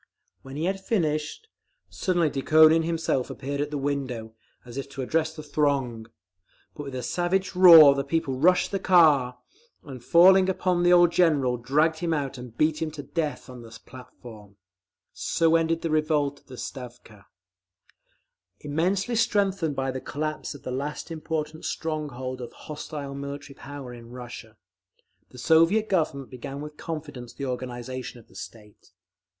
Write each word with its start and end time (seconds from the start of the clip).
When 0.41 0.55
he 0.55 0.65
had 0.65 0.81
finished, 0.83 1.47
suddenly 1.87 2.31
Dukhonin 2.31 2.81
himself 2.83 3.29
appeared 3.29 3.61
at 3.61 3.69
the 3.69 3.77
window, 3.77 4.33
as 4.65 4.75
if 4.75 4.89
to 4.89 5.03
address 5.03 5.35
the 5.35 5.43
throng. 5.43 6.07
But 6.73 6.85
with 6.85 6.95
a 6.95 7.03
savage 7.03 7.53
roar 7.55 7.93
the 7.93 8.03
people 8.03 8.33
rushed 8.39 8.71
the 8.71 8.79
car, 8.79 9.37
and 9.83 10.03
falling 10.03 10.49
upon 10.49 10.81
the 10.81 10.91
old 10.91 11.11
General, 11.11 11.55
dragged 11.57 11.99
him 11.99 12.15
out 12.15 12.39
and 12.39 12.57
beat 12.57 12.81
him 12.81 12.89
to 12.93 13.03
death 13.03 13.47
on 13.47 13.61
the 13.61 13.77
platform…. 13.85 14.55
So 15.13 15.55
ended 15.55 15.83
the 15.83 15.91
revolt 15.91 16.39
of 16.39 16.47
the 16.47 16.57
Stavka…. 16.57 17.27
Immensely 18.61 19.13
strengthened 19.13 19.75
by 19.75 19.91
the 19.91 20.01
collapse 20.01 20.55
of 20.55 20.63
the 20.63 20.71
last 20.71 21.11
important 21.11 21.63
stronghold 21.63 22.41
of 22.41 22.51
hostile 22.53 23.13
military 23.13 23.53
power 23.53 23.93
in 23.93 24.09
Russia, 24.09 24.57
the 25.29 25.37
Soviet 25.37 25.89
Government 25.89 26.31
began 26.31 26.59
with 26.59 26.75
confidence 26.75 27.33
the 27.33 27.45
organisation 27.45 28.19
of 28.19 28.29
the 28.29 28.35
state. 28.35 28.93